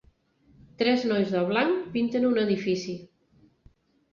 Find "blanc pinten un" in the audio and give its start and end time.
1.49-2.41